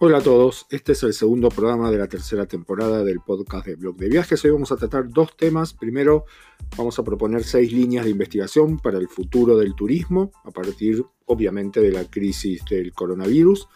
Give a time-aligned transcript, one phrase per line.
[0.00, 3.74] Hola a todos, este es el segundo programa de la tercera temporada del podcast de
[3.74, 4.44] Blog de Viajes.
[4.44, 5.74] Hoy vamos a tratar dos temas.
[5.74, 6.24] Primero,
[6.76, 11.80] vamos a proponer seis líneas de investigación para el futuro del turismo, a partir obviamente
[11.80, 13.66] de la crisis del coronavirus.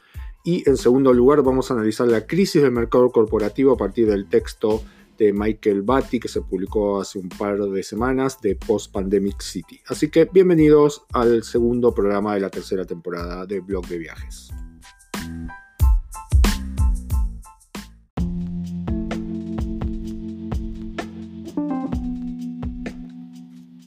[0.45, 4.29] Y en segundo lugar, vamos a analizar la crisis del mercado corporativo a partir del
[4.29, 4.81] texto
[5.19, 9.81] de Michael Batty que se publicó hace un par de semanas de Post Pandemic City.
[9.89, 14.53] Así que bienvenidos al segundo programa de la tercera temporada de Blog de Viajes.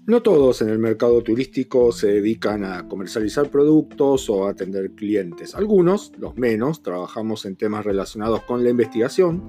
[0.07, 5.55] No todos en el mercado turístico se dedican a comercializar productos o a atender clientes.
[5.55, 9.41] Algunos, los menos, trabajamos en temas relacionados con la investigación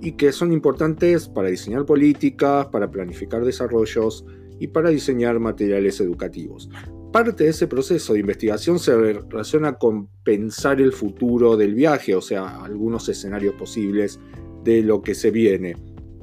[0.00, 4.24] y que son importantes para diseñar políticas, para planificar desarrollos
[4.58, 6.70] y para diseñar materiales educativos.
[7.12, 12.22] Parte de ese proceso de investigación se relaciona con pensar el futuro del viaje, o
[12.22, 14.18] sea, algunos escenarios posibles
[14.64, 15.76] de lo que se viene.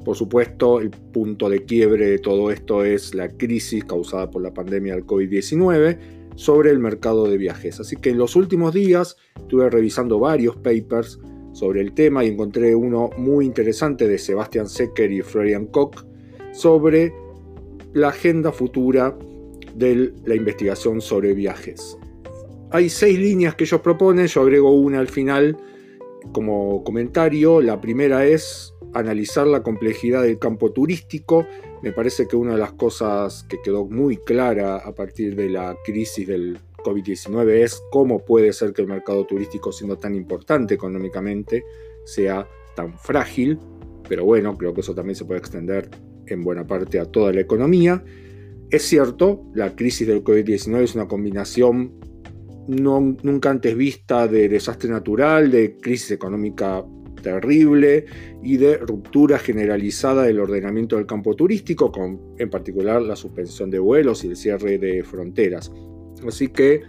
[0.06, 4.54] Por supuesto, el punto de quiebre de todo esto es la crisis causada por la
[4.54, 5.98] pandemia del COVID-19
[6.36, 7.80] sobre el mercado de viajes.
[7.80, 11.18] Así que en los últimos días estuve revisando varios papers
[11.54, 16.06] sobre el tema y encontré uno muy interesante de Sebastian Secker y Florian Koch
[16.52, 17.12] sobre
[17.92, 19.18] la agenda futura
[19.74, 21.98] de la investigación sobre viajes.
[22.70, 25.56] Hay seis líneas que ellos proponen, yo agrego una al final
[26.30, 27.60] como comentario.
[27.60, 31.46] La primera es analizar la complejidad del campo turístico.
[31.82, 35.76] Me parece que una de las cosas que quedó muy clara a partir de la
[35.84, 41.64] crisis del COVID-19 es cómo puede ser que el mercado turístico, siendo tan importante económicamente,
[42.04, 43.58] sea tan frágil.
[44.08, 45.90] Pero bueno, creo que eso también se puede extender
[46.26, 48.04] en buena parte a toda la economía.
[48.70, 52.00] Es cierto, la crisis del COVID-19 es una combinación
[52.68, 56.84] nunca antes vista de desastre natural, de crisis económica
[57.26, 58.06] terrible
[58.40, 63.80] y de ruptura generalizada del ordenamiento del campo turístico, con en particular la suspensión de
[63.80, 65.72] vuelos y el cierre de fronteras.
[66.24, 66.82] Así que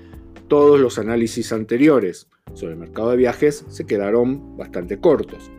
[0.48, 5.52] todos los análisis anteriores sobre el mercado de viajes se quedaron bastante cortos.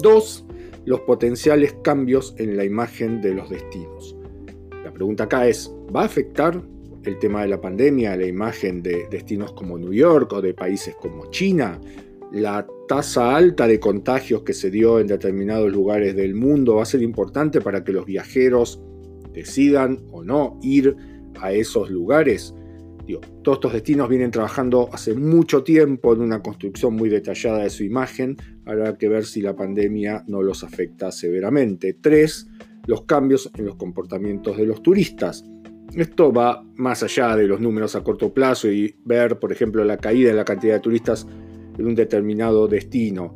[0.00, 0.44] Dos,
[0.84, 4.16] los potenciales cambios en la imagen de los destinos.
[4.82, 6.60] La pregunta acá es, ¿va a afectar
[7.04, 10.52] el tema de la pandemia a la imagen de destinos como New York o de
[10.52, 11.80] países como China?
[12.32, 16.86] La tasa alta de contagios que se dio en determinados lugares del mundo va a
[16.86, 18.82] ser importante para que los viajeros
[19.32, 20.96] decidan o no ir
[21.40, 22.54] a esos lugares.
[23.42, 27.84] todos estos destinos vienen trabajando hace mucho tiempo en una construcción muy detallada de su
[27.84, 28.36] imagen.
[28.64, 31.94] Habrá que ver si la pandemia no los afecta severamente.
[31.94, 32.48] Tres,
[32.86, 35.44] los cambios en los comportamientos de los turistas.
[35.94, 39.98] Esto va más allá de los números a corto plazo y ver, por ejemplo, la
[39.98, 41.26] caída en la cantidad de turistas
[41.78, 43.34] en un determinado destino.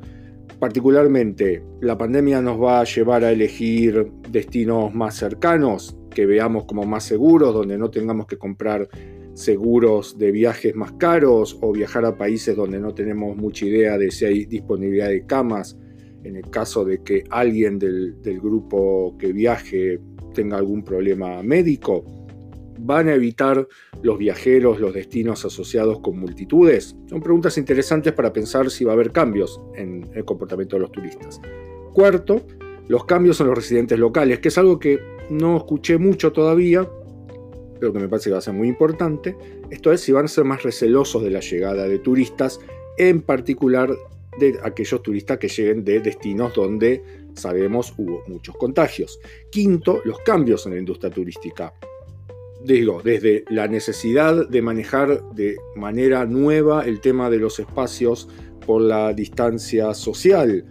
[0.58, 6.84] Particularmente, la pandemia nos va a llevar a elegir destinos más cercanos, que veamos como
[6.84, 8.88] más seguros, donde no tengamos que comprar
[9.34, 14.10] seguros de viajes más caros o viajar a países donde no tenemos mucha idea de
[14.10, 15.78] si hay disponibilidad de camas
[16.24, 20.00] en el caso de que alguien del, del grupo que viaje
[20.34, 22.04] tenga algún problema médico
[22.80, 23.66] ¿Van a evitar
[24.02, 26.96] los viajeros los destinos asociados con multitudes?
[27.08, 30.92] Son preguntas interesantes para pensar si va a haber cambios en el comportamiento de los
[30.92, 31.40] turistas.
[31.92, 32.42] Cuarto,
[32.86, 36.88] los cambios en los residentes locales, que es algo que no escuché mucho todavía,
[37.80, 39.36] pero que me parece que va a ser muy importante.
[39.70, 42.60] Esto es si van a ser más recelosos de la llegada de turistas,
[42.96, 43.90] en particular
[44.38, 47.02] de aquellos turistas que lleguen de destinos donde
[47.34, 49.18] sabemos hubo muchos contagios.
[49.50, 51.72] Quinto, los cambios en la industria turística
[52.64, 58.28] digo, desde la necesidad de manejar de manera nueva el tema de los espacios
[58.66, 60.64] por la distancia social,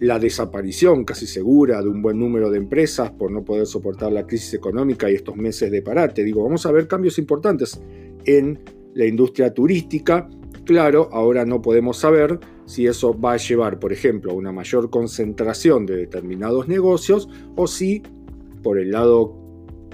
[0.00, 4.26] la desaparición casi segura de un buen número de empresas por no poder soportar la
[4.26, 6.24] crisis económica y estos meses de parate.
[6.24, 7.80] Digo, vamos a ver cambios importantes
[8.24, 8.60] en
[8.94, 10.28] la industria turística.
[10.64, 14.90] Claro, ahora no podemos saber si eso va a llevar, por ejemplo, a una mayor
[14.90, 18.02] concentración de determinados negocios o si
[18.62, 19.47] por el lado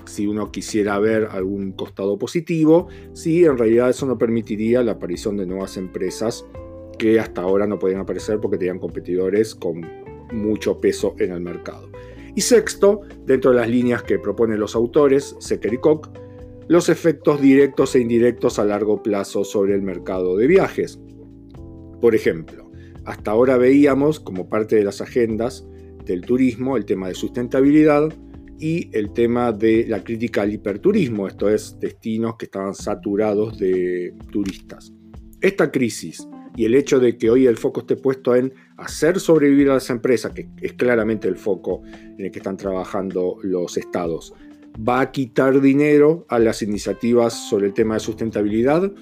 [0.07, 5.37] si uno quisiera ver algún costado positivo, si en realidad eso no permitiría la aparición
[5.37, 6.47] de nuevas empresas
[6.99, 9.81] que hasta ahora no podían aparecer porque tenían competidores con
[10.33, 11.89] mucho peso en el mercado.
[12.35, 16.09] Y sexto, dentro de las líneas que proponen los autores, Secker y Koch,
[16.67, 20.99] los efectos directos e indirectos a largo plazo sobre el mercado de viajes.
[22.01, 22.71] Por ejemplo,
[23.05, 25.67] hasta ahora veíamos como parte de las agendas
[26.05, 28.13] del turismo el tema de sustentabilidad,
[28.59, 34.15] y el tema de la crítica al hiperturismo, esto es, destinos que estaban saturados de
[34.31, 34.93] turistas.
[35.41, 39.71] Esta crisis Y el hecho de que hoy el foco esté puesto en hacer sobrevivir
[39.71, 44.33] a las empresas, que es claramente el foco en el que están trabajando los estados,
[44.77, 48.93] va a quitar dinero a las iniciativas sobre el tema de sustentabilidad?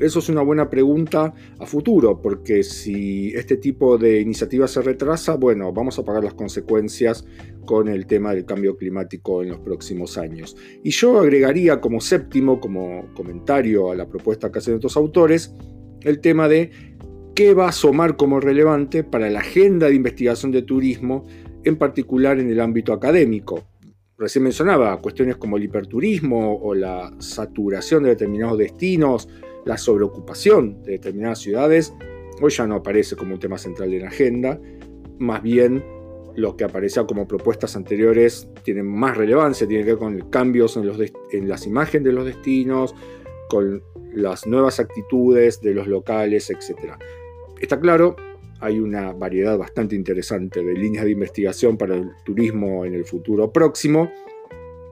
[0.00, 5.36] Eso es una buena pregunta a futuro, porque si este tipo de iniciativa se retrasa,
[5.36, 7.26] bueno, vamos a pagar las consecuencias
[7.66, 10.56] con el tema del cambio climático en los próximos años.
[10.82, 15.54] Y yo agregaría como séptimo, como comentario a la propuesta que hacen estos autores,
[16.00, 16.70] el tema de
[17.34, 21.26] qué va a asomar como relevante para la agenda de investigación de turismo,
[21.62, 23.64] en particular en el ámbito académico.
[24.16, 29.28] Recién mencionaba cuestiones como el hiperturismo o la saturación de determinados destinos,
[29.64, 31.94] la sobreocupación de determinadas ciudades,
[32.40, 34.60] hoy ya no aparece como un tema central en la agenda,
[35.18, 35.84] más bien
[36.36, 40.86] lo que aparecía como propuestas anteriores tienen más relevancia, tiene que ver con cambios en,
[40.86, 40.98] los
[41.32, 42.94] en las imágenes de los destinos,
[43.48, 43.82] con
[44.14, 46.94] las nuevas actitudes de los locales, etc.
[47.60, 48.16] Está claro,
[48.60, 53.52] hay una variedad bastante interesante de líneas de investigación para el turismo en el futuro
[53.52, 54.10] próximo.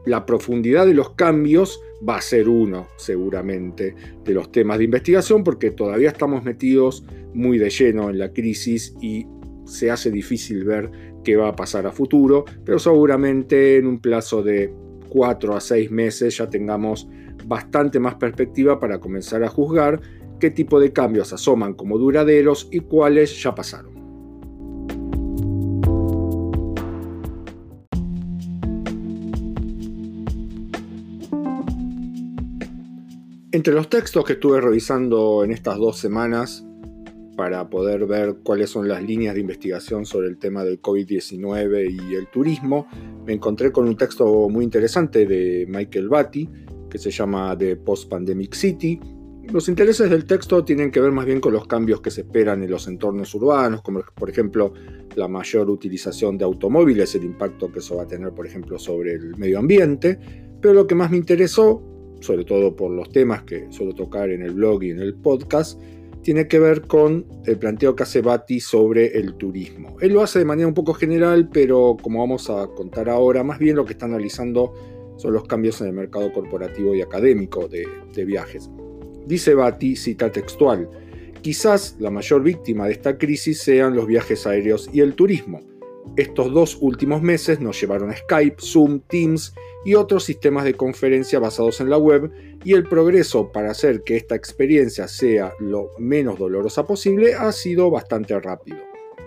[0.09, 3.95] La profundidad de los cambios va a ser uno, seguramente,
[4.25, 8.95] de los temas de investigación porque todavía estamos metidos muy de lleno en la crisis
[9.03, 9.27] y
[9.67, 10.91] se hace difícil ver
[11.23, 14.73] qué va a pasar a futuro, pero seguramente en un plazo de
[15.11, 17.07] cuatro a seis meses ya tengamos
[17.45, 20.01] bastante más perspectiva para comenzar a juzgar
[20.41, 23.98] qué tipo de cambios asoman como duraderos y cuáles ya pasaron.
[33.51, 36.65] Entre los textos que estuve revisando en estas dos semanas
[37.37, 42.15] para poder ver cuáles son las líneas de investigación sobre el tema del COVID-19 y
[42.15, 42.89] el turismo,
[43.25, 46.49] me encontré con un texto muy interesante de Michael Batty
[46.91, 49.01] que se llama The Post-Pandemic City,
[49.53, 52.63] los intereses del texto tienen que ver más bien con los cambios que se esperan
[52.63, 54.75] en los entornos urbanos, como por ejemplo
[55.17, 59.15] la mayor utilización de automóviles, el impacto que eso va a tener, por ejemplo, sobre
[59.15, 60.19] el medio ambiente.
[60.61, 61.83] Pero lo que más me interesó,
[62.21, 65.81] sobre todo por los temas que suelo tocar en el blog y en el podcast,
[66.23, 69.97] tiene que ver con el planteo que hace Bati sobre el turismo.
[70.01, 73.59] Él lo hace de manera un poco general, pero como vamos a contar ahora, más
[73.59, 74.75] bien lo que está analizando
[75.17, 77.87] son los cambios en el mercado corporativo y académico de,
[78.25, 78.71] viajes.
[79.27, 80.89] Dice Bati, cita textual,
[81.41, 85.61] quizás la mayor víctima de esta crisis sean los viajes aéreos y el turismo.
[86.17, 91.39] Estos dos últimos meses nos llevaron a Skype, Zoom, Teams y otros sistemas de conferencia
[91.39, 92.31] basados en la web
[92.65, 97.91] y el progreso para hacer que esta experiencia sea lo menos dolorosa posible ha sido
[97.91, 98.79] bastante rápido.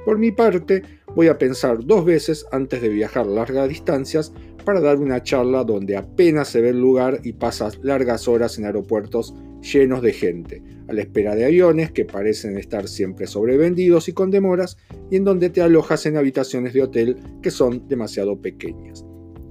[0.06, 0.84] Por mi parte,
[1.16, 4.34] voy a pensar dos veces antes de viajar largas distancias
[4.66, 8.66] para dar una charla donde apenas se ve el lugar y pasas largas horas en
[8.66, 14.14] aeropuertos llenos de gente, a la espera de aviones que parecen estar siempre sobrevendidos y
[14.14, 14.78] con demoras,
[15.10, 19.06] y en donde te alojas en habitaciones de hotel que son demasiado pequeñas.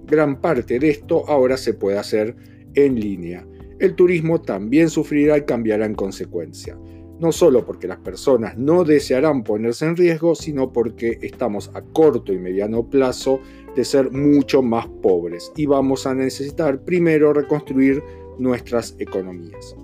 [0.07, 2.37] Gran parte de esto ahora se puede hacer
[2.75, 3.47] en línea.
[3.79, 6.77] El turismo también sufrirá y cambiará en consecuencia
[7.21, 12.33] no solo porque las personas no desearán ponerse en riesgo, sino porque estamos a corto
[12.33, 13.41] y mediano plazo
[13.77, 18.03] de ser mucho más pobres y vamos a necesitar primero reconstruir
[18.39, 19.77] nuestras economías.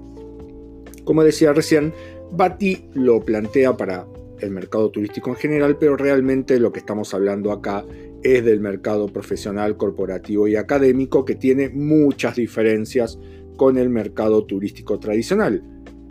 [1.06, 1.94] Como decía recién,
[2.32, 4.08] Bati lo plantea para
[4.40, 7.84] el mercado turístico en general, pero realmente lo que estamos hablando acá
[8.24, 13.20] es del mercado profesional, corporativo y académico que tiene muchas diferencias
[13.56, 15.62] con el mercado turístico tradicional.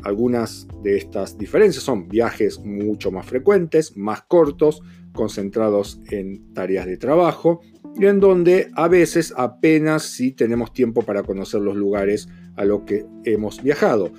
[0.01, 6.95] Algunas de estas diferencias son viajes mucho más frecuentes, más cortos, concentrados en tareas de
[6.95, 7.59] trabajo
[7.99, 12.83] y en donde a veces apenas si tenemos tiempo para conocer los lugares a los
[12.83, 14.13] que hemos viajado.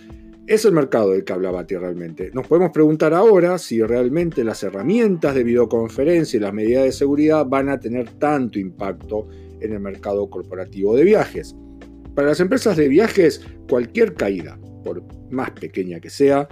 [0.46, 2.30] Es el mercado del que hablaba Bati realmente.
[2.32, 7.44] Nos podemos preguntar ahora si realmente las herramientas de videoconferencia y las medidas de seguridad
[7.46, 9.26] van a tener tanto impacto
[9.60, 11.56] en el mercado corporativo de viajes.
[12.14, 16.46] Para las empresas de viajes, cualquier caída, por más pequeña que sea,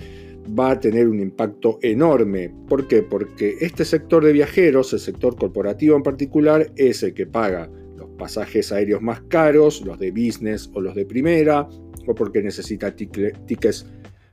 [0.58, 2.52] va a tener un impacto enorme.
[2.68, 3.02] ¿Por qué?
[3.02, 8.08] Porque este sector de viajeros, el sector corporativo en particular, es el que paga los
[8.18, 11.68] pasajes aéreos más caros, los de business o los de primera,
[12.06, 13.87] o porque necesita tickets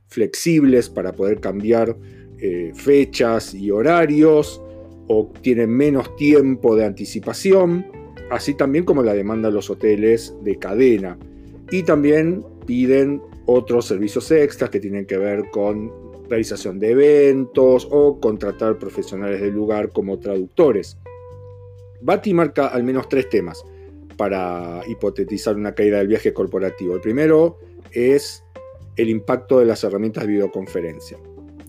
[0.08, 1.96] flexibles para poder cambiar
[2.38, 4.62] eh, fechas y horarios,
[5.08, 7.86] o tiene menos tiempo de anticipación,
[8.30, 11.18] así también como la demanda de los hoteles de cadena.
[11.70, 15.90] Y también piden otros servicios extras que tienen que ver con
[16.28, 20.98] realización de eventos o contratar profesionales del lugar como traductores.
[22.00, 23.64] Bati marca al menos tres temas
[24.22, 26.94] para hipotetizar una caída del viaje corporativo.
[26.94, 27.58] El primero
[27.90, 28.44] es
[28.94, 31.18] el impacto de las herramientas de videoconferencia.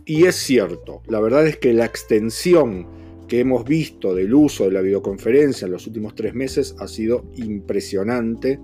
[0.06, 2.86] Y es cierto, la verdad es que la extensión
[3.28, 7.26] que hemos visto del uso de la videoconferencia en los últimos tres meses ha sido
[7.38, 8.60] impresionante.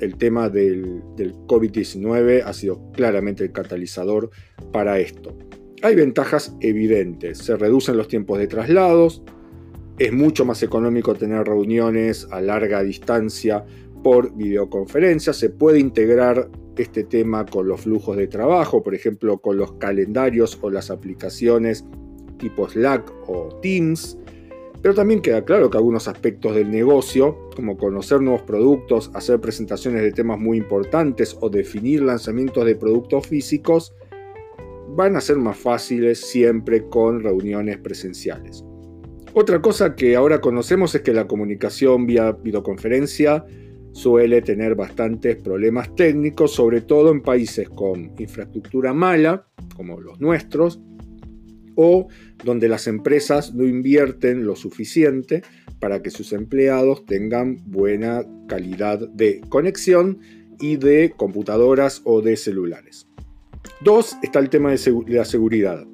[0.00, 4.30] El tema del, del COVID-19 ha sido claramente el catalizador
[4.72, 5.38] para esto.
[5.82, 9.22] Hay ventajas evidentes, se reducen los tiempos de traslados,
[9.98, 13.64] es mucho más económico tener reuniones a larga distancia
[14.02, 19.56] por videoconferencia, se puede integrar este tema con los flujos de trabajo, por ejemplo, con
[19.56, 21.84] los calendarios o las aplicaciones
[22.38, 24.18] tipo Slack o Teams.
[24.82, 30.02] Pero también queda claro que algunos aspectos del negocio, como conocer nuevos productos, hacer presentaciones
[30.02, 33.94] de temas muy importantes o definir lanzamientos de productos físicos,
[34.90, 38.62] van a ser más fáciles siempre con reuniones presenciales.
[39.36, 43.44] Otra cosa que ahora conocemos es que la comunicación vía videoconferencia
[43.90, 50.80] suele tener bastantes problemas técnicos, sobre todo en países con infraestructura mala, como los nuestros,
[51.74, 52.06] o
[52.44, 55.42] donde las empresas no invierten lo suficiente
[55.80, 60.20] para que sus empleados tengan buena calidad de conexión
[60.60, 63.08] y de computadoras o de celulares.
[63.80, 65.84] Dos, está el tema de, la seguridad.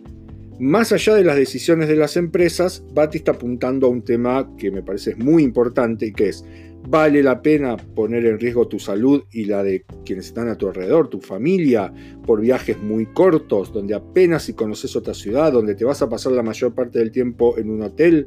[0.60, 4.70] Más allá de las decisiones de las empresas, Bati está apuntando a un tema que
[4.70, 6.44] me parece muy importante y que es,
[6.86, 10.68] ¿vale la pena poner en riesgo tu salud y la de quienes están a tu
[10.68, 11.90] alrededor, tu familia,
[12.26, 16.32] por viajes muy cortos, donde apenas si conoces otra ciudad, donde te vas a pasar
[16.32, 18.26] la mayor parte del tiempo en un hotel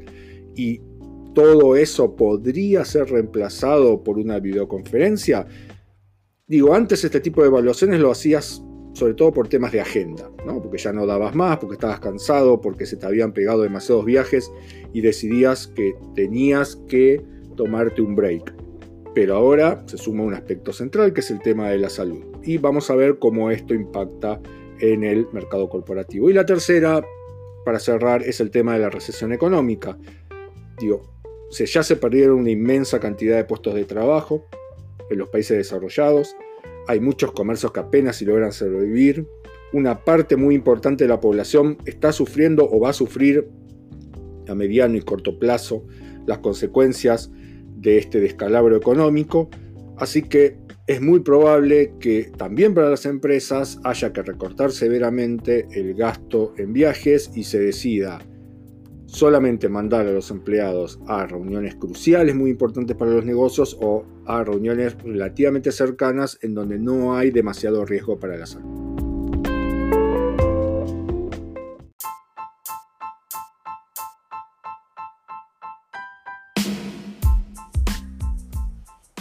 [0.56, 0.80] y
[1.36, 5.46] todo eso podría ser reemplazado por una videoconferencia?
[6.48, 8.60] Digo, antes este tipo de evaluaciones lo hacías
[8.94, 10.62] sobre todo por temas de agenda, ¿no?
[10.62, 14.50] porque ya no dabas más, porque estabas cansado, porque se te habían pegado demasiados viajes
[14.92, 17.22] y decidías que tenías que
[17.56, 18.54] tomarte un break.
[19.14, 22.58] Pero ahora se suma un aspecto central que es el tema de la salud y
[22.58, 24.40] vamos a ver cómo esto impacta
[24.80, 26.30] en el mercado corporativo.
[26.30, 27.04] Y la tercera,
[27.64, 29.96] para cerrar, es el tema de la recesión económica.
[30.80, 31.02] Digo,
[31.50, 34.46] ya se perdieron una inmensa cantidad de puestos de trabajo
[35.10, 36.34] en los países desarrollados,
[36.88, 39.26] hay muchos comercios que apenas si logran sobrevivir.
[39.72, 43.48] Una parte muy importante de la población está sufriendo o va a sufrir
[44.48, 45.84] a mediano y corto plazo
[46.26, 47.30] las consecuencias
[47.76, 49.50] de este descalabro económico.
[49.96, 55.94] Así que es muy probable que también para las empresas haya que recortar severamente el
[55.94, 58.20] gasto en viajes y se decida
[59.06, 64.42] solamente mandar a los empleados a reuniones cruciales muy importantes para los negocios o a
[64.44, 68.84] reuniones relativamente cercanas en donde no hay demasiado riesgo para la salud.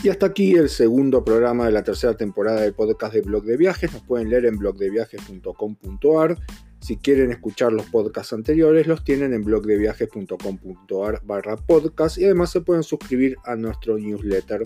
[0.04, 3.56] Y hasta aquí el segundo programa de la tercera temporada del podcast de Blog de
[3.56, 3.94] Viajes.
[3.94, 6.38] Nos pueden leer en blogdeviajes.com.ar
[6.84, 12.60] si quieren escuchar los podcasts anteriores, los tienen en blogdeviajes.com.ar barra podcast y además se
[12.60, 14.66] pueden suscribir a nuestro newsletter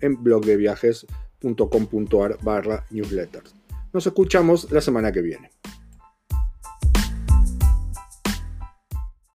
[0.00, 3.54] en blogdeviajes.com.ar barra newsletters.
[3.94, 5.50] Nos escuchamos la semana que viene.